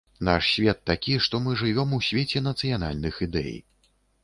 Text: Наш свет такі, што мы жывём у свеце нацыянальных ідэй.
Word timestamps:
Наш 0.27 0.45
свет 0.53 0.79
такі, 0.89 1.17
што 1.25 1.41
мы 1.43 1.53
жывём 1.63 1.93
у 1.99 2.01
свеце 2.07 2.43
нацыянальных 2.49 3.23
ідэй. 3.29 3.57